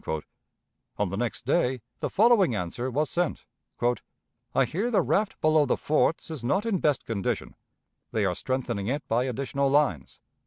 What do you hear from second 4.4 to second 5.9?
"I hear the raft below the